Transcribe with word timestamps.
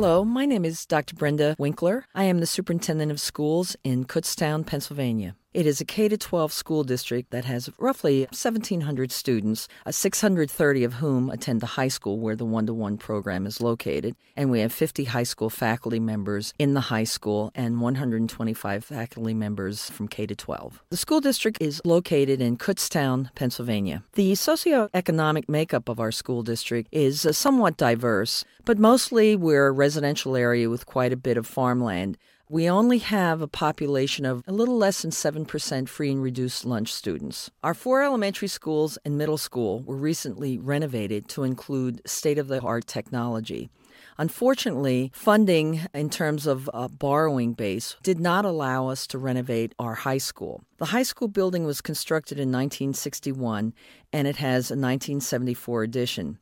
Hello, 0.00 0.24
my 0.24 0.46
name 0.46 0.64
is 0.64 0.86
Dr. 0.86 1.14
Brenda 1.14 1.54
Winkler. 1.58 2.06
I 2.14 2.24
am 2.24 2.40
the 2.40 2.46
superintendent 2.46 3.12
of 3.12 3.20
schools 3.20 3.76
in 3.84 4.06
Kutztown, 4.06 4.64
Pennsylvania. 4.64 5.36
It 5.52 5.66
is 5.66 5.80
a 5.80 5.84
K 5.84 6.08
12 6.08 6.52
school 6.52 6.84
district 6.84 7.32
that 7.32 7.44
has 7.44 7.68
roughly 7.76 8.20
1,700 8.20 9.10
students, 9.10 9.66
uh, 9.84 9.90
630 9.90 10.84
of 10.84 10.94
whom 10.94 11.28
attend 11.28 11.60
the 11.60 11.74
high 11.74 11.88
school 11.88 12.20
where 12.20 12.36
the 12.36 12.44
one 12.44 12.66
to 12.66 12.72
one 12.72 12.96
program 12.96 13.46
is 13.46 13.60
located. 13.60 14.14
And 14.36 14.52
we 14.52 14.60
have 14.60 14.72
50 14.72 15.06
high 15.06 15.24
school 15.24 15.50
faculty 15.50 15.98
members 15.98 16.54
in 16.60 16.74
the 16.74 16.82
high 16.82 17.02
school 17.02 17.50
and 17.56 17.80
125 17.80 18.84
faculty 18.84 19.34
members 19.34 19.90
from 19.90 20.06
K 20.06 20.24
12. 20.24 20.84
The 20.90 20.96
school 20.96 21.20
district 21.20 21.60
is 21.60 21.82
located 21.84 22.40
in 22.40 22.56
Kutztown, 22.56 23.34
Pennsylvania. 23.34 24.04
The 24.12 24.34
socioeconomic 24.34 25.48
makeup 25.48 25.88
of 25.88 25.98
our 25.98 26.12
school 26.12 26.44
district 26.44 26.90
is 26.92 27.26
uh, 27.26 27.32
somewhat 27.32 27.76
diverse, 27.76 28.44
but 28.64 28.78
mostly 28.78 29.34
we're 29.34 29.66
a 29.66 29.72
residential 29.72 30.36
area 30.36 30.70
with 30.70 30.86
quite 30.86 31.12
a 31.12 31.16
bit 31.16 31.36
of 31.36 31.44
farmland. 31.44 32.18
We 32.52 32.68
only 32.68 32.98
have 32.98 33.40
a 33.40 33.46
population 33.46 34.26
of 34.26 34.42
a 34.44 34.52
little 34.52 34.76
less 34.76 35.02
than 35.02 35.12
7% 35.12 35.88
free 35.88 36.10
and 36.10 36.20
reduced 36.20 36.64
lunch 36.64 36.92
students. 36.92 37.48
Our 37.62 37.74
four 37.74 38.02
elementary 38.02 38.48
schools 38.48 38.98
and 39.04 39.16
middle 39.16 39.38
school 39.38 39.84
were 39.84 39.94
recently 39.94 40.58
renovated 40.58 41.28
to 41.28 41.44
include 41.44 42.02
state 42.06 42.38
of 42.38 42.48
the 42.48 42.60
art 42.60 42.88
technology. 42.88 43.70
Unfortunately, 44.18 45.12
funding 45.14 45.82
in 45.94 46.10
terms 46.10 46.48
of 46.48 46.68
a 46.74 46.88
borrowing 46.88 47.52
base 47.52 47.94
did 48.02 48.18
not 48.18 48.44
allow 48.44 48.88
us 48.88 49.06
to 49.06 49.18
renovate 49.18 49.72
our 49.78 49.94
high 49.94 50.18
school. 50.18 50.64
The 50.78 50.86
high 50.86 51.04
school 51.04 51.28
building 51.28 51.64
was 51.64 51.80
constructed 51.80 52.36
in 52.38 52.48
1961 52.48 53.74
and 54.12 54.26
it 54.26 54.36
has 54.36 54.72
a 54.72 54.74
1974 54.74 55.84
addition. 55.84 56.40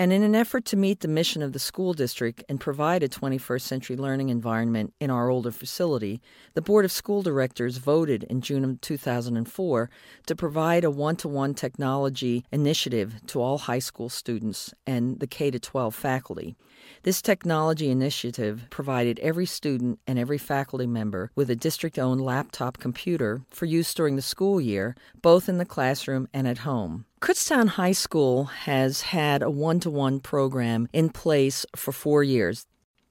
And 0.00 0.14
in 0.14 0.22
an 0.22 0.34
effort 0.34 0.64
to 0.64 0.78
meet 0.78 1.00
the 1.00 1.08
mission 1.08 1.42
of 1.42 1.52
the 1.52 1.58
school 1.58 1.92
district 1.92 2.42
and 2.48 2.58
provide 2.58 3.02
a 3.02 3.08
21st 3.08 3.60
century 3.60 3.96
learning 3.98 4.30
environment 4.30 4.94
in 4.98 5.10
our 5.10 5.28
older 5.28 5.50
facility, 5.50 6.22
the 6.54 6.62
Board 6.62 6.86
of 6.86 6.90
School 6.90 7.20
Directors 7.20 7.76
voted 7.76 8.22
in 8.22 8.40
June 8.40 8.64
of 8.64 8.80
2004 8.80 9.90
to 10.24 10.34
provide 10.34 10.84
a 10.84 10.90
one 10.90 11.16
to 11.16 11.28
one 11.28 11.52
technology 11.52 12.46
initiative 12.50 13.16
to 13.26 13.42
all 13.42 13.58
high 13.58 13.78
school 13.78 14.08
students 14.08 14.72
and 14.86 15.20
the 15.20 15.26
K 15.26 15.50
12 15.50 15.94
faculty. 15.94 16.56
This 17.02 17.20
technology 17.20 17.90
initiative 17.90 18.68
provided 18.70 19.18
every 19.18 19.44
student 19.44 19.98
and 20.06 20.18
every 20.18 20.38
faculty 20.38 20.86
member 20.86 21.30
with 21.34 21.50
a 21.50 21.56
district 21.56 21.98
owned 21.98 22.22
laptop 22.22 22.78
computer 22.78 23.42
for 23.50 23.66
use 23.66 23.92
during 23.92 24.16
the 24.16 24.22
school 24.22 24.62
year, 24.62 24.96
both 25.20 25.46
in 25.46 25.58
the 25.58 25.66
classroom 25.66 26.26
and 26.32 26.48
at 26.48 26.64
home. 26.64 27.04
Kutztown 27.22 27.68
High 27.68 27.92
School 27.92 28.44
has 28.44 29.02
had 29.02 29.42
a 29.42 29.50
one 29.50 29.78
to 29.80 29.90
one 29.90 30.20
program 30.20 30.88
in 30.90 31.10
place 31.10 31.66
for 31.76 31.92
four 31.92 32.22
years. 32.24 32.64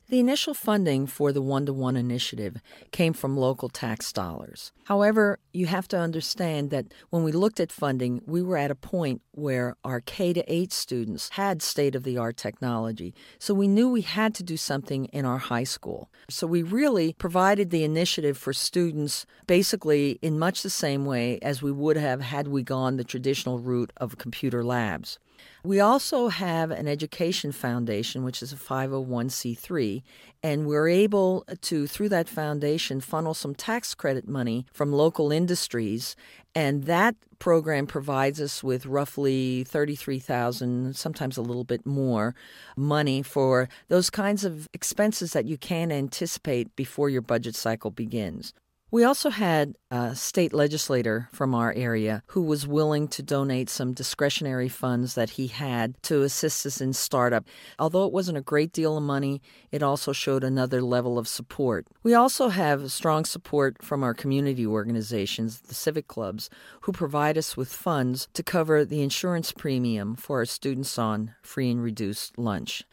The 0.09 0.19
initial 0.19 0.55
funding 0.55 1.05
for 1.05 1.31
the 1.31 1.41
one 1.41 1.67
to 1.67 1.73
one 1.73 1.95
initiative 1.95 2.63
came 2.91 3.13
from 3.13 3.37
local 3.37 3.69
tax 3.69 4.11
dollars. 4.11 4.71
However, 4.85 5.37
you 5.53 5.67
have 5.67 5.87
to 5.89 5.99
understand 5.99 6.71
that 6.71 6.87
when 7.11 7.21
we 7.21 7.31
looked 7.31 7.59
at 7.59 7.71
funding, 7.71 8.23
we 8.25 8.41
were 8.41 8.57
at 8.57 8.71
a 8.71 8.75
point 8.75 9.21
where 9.33 9.75
our 9.83 10.01
K 10.01 10.33
to 10.33 10.43
8 10.51 10.73
students 10.73 11.29
had 11.33 11.61
state 11.61 11.93
of 11.93 12.01
the 12.01 12.17
art 12.17 12.37
technology. 12.37 13.13
So 13.37 13.53
we 13.53 13.67
knew 13.67 13.87
we 13.87 14.01
had 14.01 14.33
to 14.35 14.43
do 14.43 14.57
something 14.57 15.05
in 15.05 15.25
our 15.25 15.37
high 15.37 15.63
school. 15.63 16.09
So 16.27 16.47
we 16.47 16.63
really 16.63 17.13
provided 17.13 17.69
the 17.69 17.83
initiative 17.83 18.35
for 18.35 18.51
students 18.51 19.27
basically 19.45 20.17
in 20.23 20.39
much 20.39 20.63
the 20.63 20.71
same 20.71 21.05
way 21.05 21.37
as 21.43 21.61
we 21.61 21.71
would 21.71 21.97
have 21.97 22.21
had 22.21 22.47
we 22.47 22.63
gone 22.63 22.97
the 22.97 23.03
traditional 23.03 23.59
route 23.59 23.93
of 23.97 24.17
computer 24.17 24.63
labs. 24.63 25.19
We 25.63 25.81
also 25.81 26.29
have 26.29 26.71
an 26.71 26.87
education 26.87 27.51
foundation, 27.51 28.23
which 28.23 28.41
is 28.41 28.53
a 28.53 28.55
501c3, 28.55 30.03
and 30.41 30.65
we're 30.65 30.87
able 30.87 31.43
to, 31.61 31.85
through 31.85 32.09
that 32.09 32.29
foundation, 32.29 33.01
funnel 33.01 33.33
some 33.33 33.53
tax 33.53 33.93
credit 33.93 34.27
money 34.27 34.65
from 34.71 34.93
local 34.93 35.33
industries. 35.33 36.15
And 36.55 36.85
that 36.85 37.15
program 37.39 37.87
provides 37.87 38.39
us 38.39 38.63
with 38.63 38.85
roughly 38.85 39.65
33,000, 39.65 40.95
sometimes 40.95 41.35
a 41.35 41.41
little 41.41 41.65
bit 41.65 41.85
more 41.85 42.35
money 42.77 43.21
for 43.21 43.67
those 43.89 44.09
kinds 44.09 44.45
of 44.45 44.67
expenses 44.73 45.33
that 45.33 45.45
you 45.45 45.57
can 45.57 45.91
anticipate 45.91 46.73
before 46.77 47.09
your 47.09 47.21
budget 47.21 47.55
cycle 47.55 47.91
begins. 47.91 48.53
We 48.91 49.03
also 49.03 49.29
had 49.29 49.75
a 49.91 50.15
state 50.15 50.51
legislator 50.51 51.29
from 51.31 51.53
our 51.53 51.71
area 51.73 52.23
who 52.27 52.41
was 52.41 52.65
willing 52.65 53.07
to 53.09 53.21
donate 53.21 53.69
some 53.69 53.93
discretionary 53.93 54.67
funds 54.67 55.13
that 55.13 55.31
he 55.31 55.45
had 55.45 56.01
to 56.03 56.23
assist 56.23 56.65
us 56.65 56.81
in 56.81 56.93
startup. 56.93 57.45
Although 57.77 58.05
it 58.05 58.11
wasn't 58.11 58.39
a 58.39 58.41
great 58.41 58.73
deal 58.73 58.97
of 58.97 59.03
money, 59.03 59.43
it 59.71 59.83
also 59.83 60.11
showed 60.11 60.43
another 60.43 60.81
level 60.81 61.19
of 61.19 61.27
support. 61.27 61.85
We 62.01 62.15
also 62.15 62.49
have 62.49 62.91
strong 62.91 63.25
support 63.25 63.83
from 63.83 64.03
our 64.03 64.15
community 64.15 64.65
organizations, 64.65 65.61
the 65.61 65.75
civic 65.75 66.07
clubs, 66.07 66.49
who 66.81 66.91
provide 66.91 67.37
us 67.37 67.55
with 67.55 67.71
funds 67.71 68.27
to 68.33 68.41
cover 68.41 68.83
the 68.83 69.03
insurance 69.03 69.51
premium 69.51 70.15
for 70.15 70.39
our 70.39 70.45
students 70.45 70.97
on 70.97 71.35
free 71.43 71.69
and 71.69 71.83
reduced 71.83 72.39
lunch. 72.39 72.83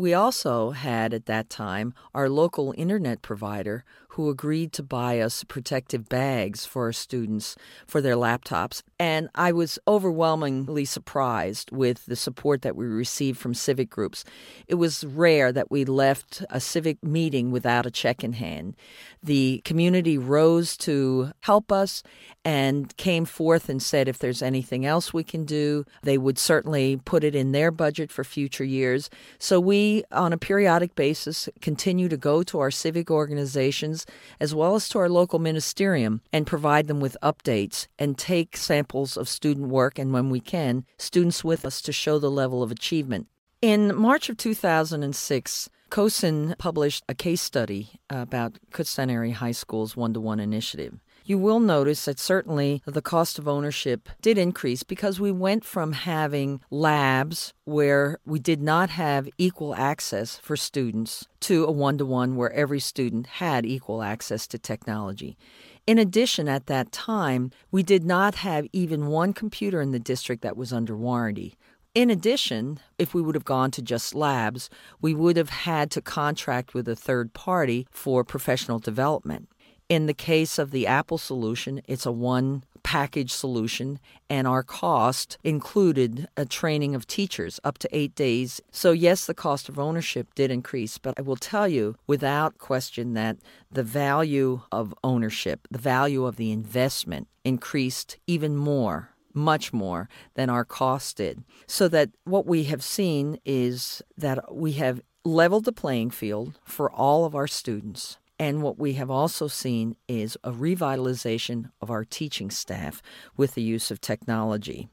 We 0.00 0.14
also 0.14 0.70
had 0.70 1.12
at 1.12 1.26
that 1.26 1.50
time 1.50 1.92
our 2.14 2.30
local 2.30 2.72
internet 2.78 3.20
provider 3.20 3.84
who 4.14 4.28
agreed 4.28 4.72
to 4.72 4.82
buy 4.82 5.20
us 5.20 5.44
protective 5.44 6.08
bags 6.08 6.66
for 6.66 6.84
our 6.84 6.92
students 6.92 7.56
for 7.86 8.00
their 8.00 8.16
laptops. 8.16 8.82
And 8.98 9.28
I 9.34 9.52
was 9.52 9.78
overwhelmingly 9.86 10.84
surprised 10.84 11.70
with 11.70 12.06
the 12.06 12.16
support 12.16 12.62
that 12.62 12.74
we 12.74 12.86
received 12.86 13.38
from 13.38 13.54
civic 13.54 13.88
groups. 13.88 14.24
It 14.66 14.74
was 14.76 15.04
rare 15.04 15.52
that 15.52 15.70
we 15.70 15.84
left 15.84 16.42
a 16.50 16.60
civic 16.60 17.02
meeting 17.04 17.52
without 17.52 17.86
a 17.86 17.90
check 17.90 18.24
in 18.24 18.32
hand. 18.32 18.74
The 19.22 19.62
community 19.64 20.18
rose 20.18 20.76
to 20.78 21.32
help 21.40 21.70
us 21.70 22.02
and 22.44 22.96
came 22.96 23.26
forth 23.26 23.68
and 23.68 23.80
said 23.82 24.08
if 24.08 24.18
there's 24.18 24.42
anything 24.42 24.84
else 24.84 25.14
we 25.14 25.22
can 25.22 25.44
do, 25.44 25.84
they 26.02 26.18
would 26.18 26.38
certainly 26.38 27.00
put 27.04 27.22
it 27.22 27.36
in 27.36 27.52
their 27.52 27.70
budget 27.70 28.10
for 28.10 28.24
future 28.24 28.64
years. 28.64 29.08
So 29.38 29.60
we, 29.60 29.89
on 30.12 30.32
a 30.32 30.38
periodic 30.38 30.94
basis, 30.94 31.48
continue 31.60 32.08
to 32.08 32.16
go 32.16 32.42
to 32.42 32.58
our 32.58 32.70
civic 32.70 33.10
organizations 33.10 34.06
as 34.38 34.54
well 34.54 34.74
as 34.74 34.88
to 34.90 34.98
our 34.98 35.08
local 35.08 35.38
ministerium, 35.38 36.20
and 36.32 36.46
provide 36.46 36.86
them 36.86 37.00
with 37.00 37.16
updates 37.22 37.86
and 37.98 38.16
take 38.16 38.56
samples 38.56 39.16
of 39.16 39.28
student 39.28 39.68
work 39.68 39.98
and, 39.98 40.12
when 40.12 40.30
we 40.30 40.40
can, 40.40 40.84
students 40.98 41.44
with 41.44 41.64
us 41.64 41.80
to 41.82 41.92
show 41.92 42.18
the 42.18 42.30
level 42.30 42.62
of 42.62 42.70
achievement. 42.70 43.26
In 43.62 43.94
March 43.94 44.28
of 44.28 44.36
2006, 44.36 45.68
CoSN 45.90 46.56
published 46.56 47.04
a 47.08 47.14
case 47.14 47.42
study 47.42 47.90
about 48.08 48.58
Kutztown 48.72 49.10
Area 49.10 49.34
High 49.34 49.52
School's 49.52 49.96
one 49.96 50.14
to 50.14 50.20
one 50.20 50.40
initiative 50.40 51.00
you 51.30 51.38
will 51.38 51.60
notice 51.60 52.06
that 52.06 52.18
certainly 52.18 52.82
the 52.86 53.00
cost 53.00 53.38
of 53.38 53.46
ownership 53.46 54.08
did 54.20 54.36
increase 54.36 54.82
because 54.82 55.20
we 55.20 55.30
went 55.30 55.64
from 55.64 55.92
having 55.92 56.60
labs 56.70 57.54
where 57.62 58.18
we 58.26 58.40
did 58.40 58.60
not 58.60 58.90
have 58.90 59.28
equal 59.38 59.72
access 59.76 60.38
for 60.38 60.56
students 60.56 61.28
to 61.38 61.64
a 61.64 61.70
one 61.70 61.96
to 61.96 62.04
one 62.04 62.34
where 62.34 62.52
every 62.52 62.80
student 62.80 63.28
had 63.28 63.64
equal 63.64 64.02
access 64.02 64.48
to 64.48 64.58
technology. 64.58 65.38
In 65.86 65.98
addition, 65.98 66.48
at 66.48 66.66
that 66.66 66.90
time, 66.90 67.52
we 67.70 67.84
did 67.84 68.02
not 68.02 68.34
have 68.34 68.66
even 68.72 69.06
one 69.06 69.32
computer 69.32 69.80
in 69.80 69.92
the 69.92 70.00
district 70.00 70.42
that 70.42 70.56
was 70.56 70.72
under 70.72 70.96
warranty. 70.96 71.54
In 71.94 72.10
addition, 72.10 72.80
if 72.98 73.14
we 73.14 73.22
would 73.22 73.36
have 73.36 73.44
gone 73.44 73.70
to 73.72 73.82
just 73.82 74.16
labs, 74.16 74.68
we 75.00 75.14
would 75.14 75.36
have 75.36 75.50
had 75.50 75.92
to 75.92 76.02
contract 76.02 76.74
with 76.74 76.88
a 76.88 76.96
third 76.96 77.34
party 77.34 77.86
for 77.92 78.24
professional 78.24 78.80
development. 78.80 79.48
In 79.90 80.06
the 80.06 80.14
case 80.14 80.56
of 80.60 80.70
the 80.70 80.86
Apple 80.86 81.18
solution, 81.18 81.82
it's 81.88 82.06
a 82.06 82.12
one 82.12 82.62
package 82.84 83.32
solution, 83.32 83.98
and 84.30 84.46
our 84.46 84.62
cost 84.62 85.36
included 85.42 86.28
a 86.36 86.44
training 86.44 86.94
of 86.94 87.08
teachers 87.08 87.58
up 87.64 87.76
to 87.78 87.88
eight 87.90 88.14
days. 88.14 88.60
So, 88.70 88.92
yes, 88.92 89.26
the 89.26 89.34
cost 89.34 89.68
of 89.68 89.80
ownership 89.80 90.32
did 90.36 90.52
increase, 90.52 90.96
but 90.96 91.14
I 91.18 91.22
will 91.22 91.34
tell 91.34 91.66
you 91.66 91.96
without 92.06 92.58
question 92.58 93.14
that 93.14 93.38
the 93.68 93.82
value 93.82 94.60
of 94.70 94.94
ownership, 95.02 95.66
the 95.72 95.78
value 95.78 96.24
of 96.24 96.36
the 96.36 96.52
investment 96.52 97.26
increased 97.44 98.16
even 98.28 98.56
more 98.56 99.10
much 99.32 99.72
more 99.72 100.08
than 100.34 100.50
our 100.50 100.64
cost 100.64 101.16
did. 101.16 101.42
So 101.66 101.88
that 101.88 102.10
what 102.24 102.46
we 102.46 102.64
have 102.64 102.82
seen 102.82 103.38
is 103.44 104.02
that 104.16 104.54
we 104.54 104.72
have 104.72 105.00
leveled 105.24 105.64
the 105.64 105.72
playing 105.72 106.10
field 106.10 106.58
for 106.64 106.90
all 106.90 107.24
of 107.24 107.34
our 107.34 107.46
students. 107.46 108.18
And 108.40 108.62
what 108.62 108.78
we 108.78 108.94
have 108.94 109.10
also 109.10 109.48
seen 109.48 109.96
is 110.08 110.38
a 110.42 110.50
revitalization 110.50 111.70
of 111.82 111.90
our 111.90 112.06
teaching 112.06 112.50
staff 112.50 113.02
with 113.36 113.52
the 113.52 113.60
use 113.60 113.90
of 113.90 114.00
technology. 114.00 114.88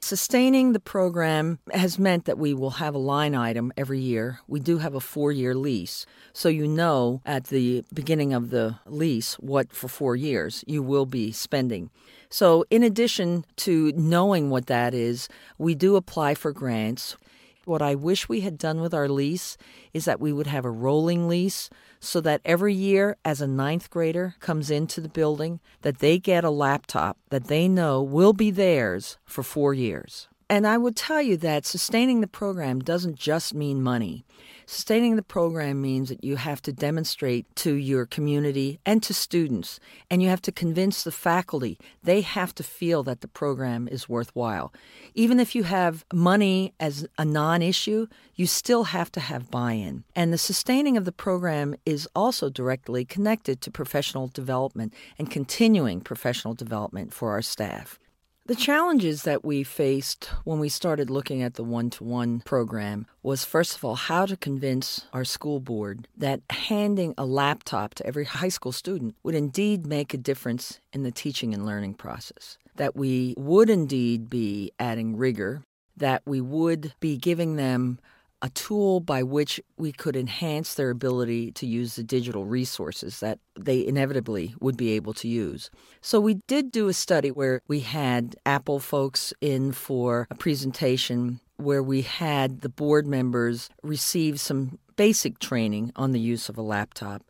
Sustaining 0.00 0.72
the 0.72 0.80
program 0.80 1.58
has 1.74 1.98
meant 1.98 2.24
that 2.24 2.38
we 2.38 2.54
will 2.54 2.70
have 2.70 2.94
a 2.94 2.98
line 2.98 3.34
item 3.34 3.70
every 3.76 3.98
year. 3.98 4.40
We 4.48 4.60
do 4.60 4.78
have 4.78 4.94
a 4.94 5.00
four 5.00 5.30
year 5.30 5.54
lease. 5.54 6.06
So 6.32 6.48
you 6.48 6.66
know 6.66 7.20
at 7.26 7.48
the 7.48 7.84
beginning 7.92 8.32
of 8.32 8.48
the 8.48 8.78
lease 8.86 9.34
what 9.34 9.74
for 9.74 9.88
four 9.88 10.16
years 10.16 10.64
you 10.66 10.82
will 10.82 11.04
be 11.04 11.32
spending. 11.32 11.90
So, 12.30 12.64
in 12.70 12.82
addition 12.82 13.44
to 13.56 13.92
knowing 13.92 14.48
what 14.48 14.68
that 14.68 14.94
is, 14.94 15.28
we 15.58 15.74
do 15.74 15.96
apply 15.96 16.34
for 16.34 16.52
grants. 16.52 17.16
What 17.66 17.82
I 17.82 17.94
wish 17.94 18.28
we 18.28 18.40
had 18.40 18.56
done 18.56 18.80
with 18.80 18.94
our 18.94 19.08
lease 19.08 19.58
is 19.92 20.06
that 20.06 20.18
we 20.18 20.32
would 20.32 20.46
have 20.46 20.64
a 20.64 20.70
rolling 20.70 21.28
lease 21.28 21.68
so 22.00 22.20
that 22.22 22.40
every 22.42 22.72
year 22.72 23.18
as 23.22 23.42
a 23.42 23.46
ninth 23.46 23.90
grader 23.90 24.34
comes 24.40 24.70
into 24.70 25.02
the 25.02 25.10
building 25.10 25.60
that 25.82 25.98
they 25.98 26.18
get 26.18 26.42
a 26.42 26.50
laptop 26.50 27.18
that 27.28 27.48
they 27.48 27.68
know 27.68 28.02
will 28.02 28.32
be 28.32 28.50
theirs 28.50 29.18
for 29.26 29.42
4 29.42 29.74
years. 29.74 30.29
And 30.50 30.66
I 30.66 30.78
would 30.78 30.96
tell 30.96 31.22
you 31.22 31.36
that 31.36 31.64
sustaining 31.64 32.20
the 32.20 32.26
program 32.26 32.80
doesn't 32.80 33.14
just 33.14 33.54
mean 33.54 33.84
money. 33.84 34.24
Sustaining 34.66 35.14
the 35.14 35.22
program 35.22 35.80
means 35.80 36.08
that 36.08 36.24
you 36.24 36.34
have 36.34 36.60
to 36.62 36.72
demonstrate 36.72 37.46
to 37.54 37.74
your 37.74 38.04
community 38.04 38.80
and 38.84 39.00
to 39.04 39.14
students, 39.14 39.78
and 40.10 40.20
you 40.20 40.28
have 40.28 40.42
to 40.42 40.50
convince 40.50 41.04
the 41.04 41.12
faculty. 41.12 41.78
They 42.02 42.22
have 42.22 42.52
to 42.56 42.64
feel 42.64 43.04
that 43.04 43.20
the 43.20 43.28
program 43.28 43.86
is 43.86 44.08
worthwhile. 44.08 44.72
Even 45.14 45.38
if 45.38 45.54
you 45.54 45.62
have 45.62 46.04
money 46.12 46.74
as 46.80 47.06
a 47.16 47.24
non 47.24 47.62
issue, 47.62 48.08
you 48.34 48.46
still 48.46 48.84
have 48.84 49.12
to 49.12 49.20
have 49.20 49.52
buy 49.52 49.74
in. 49.74 50.02
And 50.16 50.32
the 50.32 50.38
sustaining 50.38 50.96
of 50.96 51.04
the 51.04 51.12
program 51.12 51.76
is 51.86 52.08
also 52.12 52.50
directly 52.50 53.04
connected 53.04 53.60
to 53.60 53.70
professional 53.70 54.26
development 54.26 54.94
and 55.16 55.30
continuing 55.30 56.00
professional 56.00 56.54
development 56.54 57.14
for 57.14 57.30
our 57.30 57.42
staff. 57.42 58.00
The 58.50 58.56
challenges 58.56 59.22
that 59.22 59.44
we 59.44 59.62
faced 59.62 60.24
when 60.42 60.58
we 60.58 60.68
started 60.68 61.08
looking 61.08 61.40
at 61.40 61.54
the 61.54 61.62
one 61.62 61.88
to 61.90 62.02
one 62.02 62.40
program 62.40 63.06
was 63.22 63.44
first 63.44 63.76
of 63.76 63.84
all 63.84 63.94
how 63.94 64.26
to 64.26 64.36
convince 64.36 65.06
our 65.12 65.24
school 65.24 65.60
board 65.60 66.08
that 66.16 66.40
handing 66.50 67.14
a 67.16 67.24
laptop 67.24 67.94
to 67.94 68.06
every 68.08 68.24
high 68.24 68.48
school 68.48 68.72
student 68.72 69.14
would 69.22 69.36
indeed 69.36 69.86
make 69.86 70.12
a 70.12 70.18
difference 70.18 70.80
in 70.92 71.04
the 71.04 71.12
teaching 71.12 71.54
and 71.54 71.64
learning 71.64 71.94
process, 71.94 72.58
that 72.74 72.96
we 72.96 73.34
would 73.38 73.70
indeed 73.70 74.28
be 74.28 74.72
adding 74.80 75.16
rigor, 75.16 75.62
that 75.96 76.22
we 76.26 76.40
would 76.40 76.92
be 76.98 77.16
giving 77.16 77.54
them 77.54 78.00
a 78.42 78.48
tool 78.50 79.00
by 79.00 79.22
which 79.22 79.60
we 79.76 79.92
could 79.92 80.16
enhance 80.16 80.74
their 80.74 80.90
ability 80.90 81.52
to 81.52 81.66
use 81.66 81.96
the 81.96 82.02
digital 82.02 82.44
resources 82.44 83.20
that 83.20 83.38
they 83.58 83.86
inevitably 83.86 84.54
would 84.60 84.76
be 84.76 84.92
able 84.92 85.12
to 85.14 85.28
use. 85.28 85.70
So, 86.00 86.20
we 86.20 86.34
did 86.46 86.72
do 86.72 86.88
a 86.88 86.94
study 86.94 87.30
where 87.30 87.60
we 87.68 87.80
had 87.80 88.36
Apple 88.46 88.80
folks 88.80 89.32
in 89.40 89.72
for 89.72 90.26
a 90.30 90.34
presentation 90.34 91.40
where 91.56 91.82
we 91.82 92.02
had 92.02 92.62
the 92.62 92.68
board 92.68 93.06
members 93.06 93.68
receive 93.82 94.40
some 94.40 94.78
basic 94.96 95.38
training 95.38 95.92
on 95.96 96.12
the 96.12 96.20
use 96.20 96.48
of 96.48 96.56
a 96.56 96.62
laptop 96.62 97.22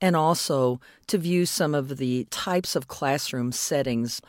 and 0.00 0.14
also 0.14 0.80
to 1.06 1.18
view 1.18 1.46
some 1.46 1.74
of 1.74 1.96
the 1.96 2.26
types 2.30 2.76
of 2.76 2.88
classroom 2.88 3.52
settings 3.52 4.20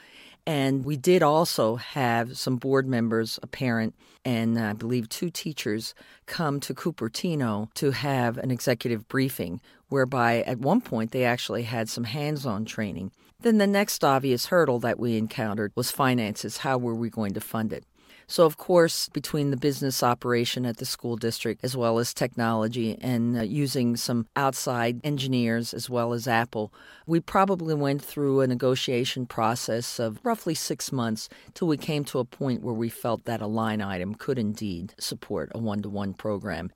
and 0.45 0.85
we 0.85 0.97
did 0.97 1.21
also 1.21 1.75
have 1.75 2.37
some 2.37 2.57
board 2.57 2.87
members, 2.87 3.39
a 3.43 3.47
parent, 3.47 3.95
and 4.25 4.59
I 4.59 4.73
believe 4.73 5.07
two 5.09 5.29
teachers 5.29 5.93
come 6.25 6.59
to 6.61 6.73
Cupertino 6.73 7.73
to 7.75 7.91
have 7.91 8.37
an 8.37 8.51
executive 8.51 9.07
briefing, 9.07 9.61
whereby 9.89 10.41
at 10.41 10.59
one 10.59 10.81
point 10.81 11.11
they 11.11 11.23
actually 11.23 11.63
had 11.63 11.89
some 11.89 12.03
hands 12.03 12.45
on 12.45 12.65
training. 12.65 13.11
Then 13.41 13.57
the 13.57 13.67
next 13.67 14.03
obvious 14.03 14.47
hurdle 14.47 14.79
that 14.79 14.99
we 14.99 15.17
encountered 15.17 15.71
was 15.75 15.91
finances. 15.91 16.57
How 16.57 16.77
were 16.77 16.95
we 16.95 17.09
going 17.09 17.33
to 17.33 17.41
fund 17.41 17.71
it? 17.71 17.85
So, 18.31 18.45
of 18.45 18.57
course, 18.57 19.09
between 19.09 19.49
the 19.49 19.57
business 19.57 20.03
operation 20.03 20.63
at 20.63 20.77
the 20.77 20.85
school 20.85 21.15
district 21.15 21.63
as 21.63 21.75
well 21.75 21.97
as 21.97 22.13
technology 22.13 22.95
and 23.01 23.35
uh, 23.35 23.41
using 23.41 23.95
some 23.95 24.27
outside 24.35 25.01
engineers 25.03 25.73
as 25.73 25.89
well 25.89 26.13
as 26.13 26.27
Apple, 26.27 26.71
we 27.07 27.19
probably 27.19 27.73
went 27.73 28.03
through 28.03 28.41
a 28.41 28.47
negotiation 28.47 29.25
process 29.25 29.97
of 29.97 30.19
roughly 30.23 30.53
six 30.53 30.91
months 30.91 31.27
till 31.55 31.67
we 31.67 31.75
came 31.75 32.05
to 32.05 32.19
a 32.19 32.23
point 32.23 32.61
where 32.61 32.71
we 32.71 32.87
felt 32.87 33.25
that 33.25 33.41
a 33.41 33.47
line 33.47 33.81
item 33.81 34.13
could 34.13 34.37
indeed 34.37 34.93
support 34.99 35.51
a 35.55 35.57
one 35.57 35.81
to 35.81 35.89
one 35.89 36.13
program. 36.13 36.71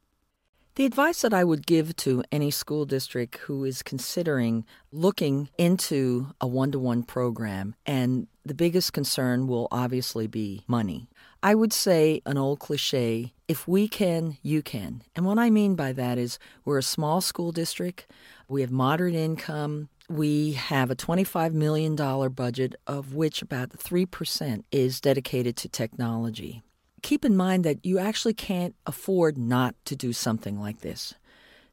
The 0.74 0.86
advice 0.86 1.22
that 1.22 1.36
I 1.36 1.44
would 1.44 1.68
give 1.68 1.96
to 1.98 2.24
any 2.32 2.50
school 2.50 2.86
district 2.86 3.38
who 3.46 3.64
is 3.64 3.84
considering 3.84 4.66
looking 4.92 5.50
into 5.56 6.34
a 6.42 6.48
one 6.48 6.72
to 6.72 6.80
one 6.80 7.04
program, 7.04 7.76
and 7.86 8.26
the 8.44 8.56
biggest 8.56 8.92
concern 8.92 9.46
will 9.46 9.68
obviously 9.70 10.26
be 10.26 10.64
money. 10.68 11.10
I 11.46 11.56
would 11.56 11.74
say 11.74 12.22
an 12.26 12.38
old 12.38 12.60
cliche 12.60 13.34
if 13.50 13.68
we 13.68 13.90
can, 13.90 14.38
you 14.42 14.62
can. 14.62 15.04
And 15.14 15.26
what 15.26 15.38
I 15.38 15.50
mean 15.50 15.76
by 15.76 15.92
that 15.92 16.18
is 16.18 16.40
we're 16.64 16.78
a 16.78 16.84
small 16.84 17.20
school 17.20 17.52
district, 17.52 18.08
we 18.48 18.62
have 18.62 18.72
moderate 18.72 19.14
income, 19.14 19.90
we 20.08 20.54
have 20.54 20.90
a 20.90 20.96
$25 20.96 21.52
million 21.52 21.96
budget, 22.30 22.76
of 22.88 23.14
which 23.14 23.42
about 23.42 23.72
3% 23.72 24.64
is 24.72 25.02
dedicated 25.02 25.58
to 25.58 25.68
technology. 25.68 26.62
Keep 27.02 27.26
in 27.26 27.36
mind 27.36 27.66
that 27.66 27.86
you 27.86 28.00
actually 28.00 28.34
can't 28.34 28.74
afford 28.86 29.38
not 29.38 29.76
to 29.84 29.98
do 29.98 30.14
something 30.14 30.62
like 30.62 30.80
this. 30.80 31.14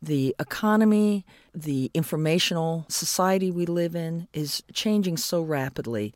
The 0.03 0.35
economy, 0.41 1.25
the 1.55 1.93
informational 1.95 2.87
society 2.89 3.53
we 3.53 3.67
live 3.67 3.95
in 3.95 4.27
is 4.33 4.65
changing 4.73 5.19
so 5.19 5.43
rapidly 5.43 6.15